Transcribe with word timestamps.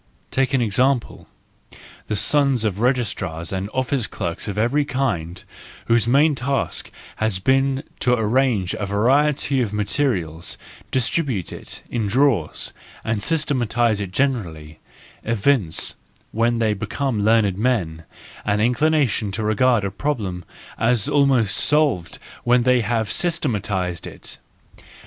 Take 0.31 0.55
an 0.55 0.63
example: 0.63 1.27
the 2.07 2.15
sons 2.15 2.63
of 2.63 2.79
registrars 2.81 3.53
and 3.53 3.69
office 3.71 4.07
clerks 4.07 4.47
of 4.47 4.57
every 4.57 4.83
kind, 4.83 5.43
whose 5.85 6.07
main 6.07 6.33
task 6.33 6.89
has 7.17 7.33
always 7.35 7.39
been 7.41 7.83
to 7.99 8.13
arrange 8.15 8.73
a 8.73 8.87
variety 8.87 9.61
of 9.61 9.71
material, 9.73 10.41
distribute 10.89 11.53
it 11.53 11.83
in 11.87 12.07
drawers, 12.07 12.73
and 13.05 13.21
systematise 13.21 13.99
it 13.99 14.11
generally, 14.11 14.79
evince, 15.23 15.93
when 16.31 16.57
they 16.57 16.73
become 16.73 17.23
learned 17.23 17.55
men, 17.55 18.03
an 18.43 18.59
inclination 18.59 19.31
to 19.33 19.43
regard 19.43 19.83
a 19.83 19.91
problem 19.91 20.43
as 20.79 21.07
almost 21.07 21.55
solved 21.55 22.17
when 22.43 22.63
they 22.63 22.81
have 22.81 23.11
systematised 23.11 24.07
it. 24.07 24.39